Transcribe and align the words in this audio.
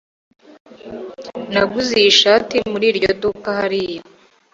Naguze 1.53 1.93
iyi 2.01 2.11
shati 2.19 2.57
muri 2.71 2.85
iryo 2.91 3.11
duka 3.21 3.49
hariya. 3.59 4.01